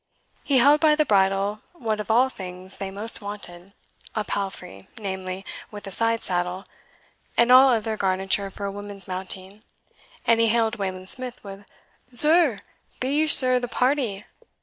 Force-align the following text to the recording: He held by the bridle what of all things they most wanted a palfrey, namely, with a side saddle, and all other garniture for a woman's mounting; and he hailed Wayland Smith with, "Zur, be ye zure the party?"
He 0.43 0.57
held 0.57 0.79
by 0.79 0.95
the 0.95 1.05
bridle 1.05 1.59
what 1.73 1.99
of 1.99 2.09
all 2.09 2.27
things 2.27 2.77
they 2.79 2.89
most 2.89 3.21
wanted 3.21 3.73
a 4.15 4.23
palfrey, 4.23 4.87
namely, 4.97 5.45
with 5.69 5.85
a 5.85 5.91
side 5.91 6.23
saddle, 6.23 6.65
and 7.37 7.51
all 7.51 7.69
other 7.69 7.97
garniture 7.97 8.49
for 8.49 8.65
a 8.65 8.71
woman's 8.71 9.07
mounting; 9.07 9.61
and 10.25 10.39
he 10.39 10.47
hailed 10.47 10.77
Wayland 10.77 11.07
Smith 11.07 11.43
with, 11.43 11.67
"Zur, 12.15 12.61
be 12.99 13.09
ye 13.15 13.27
zure 13.27 13.59
the 13.59 13.67
party?" 13.67 14.25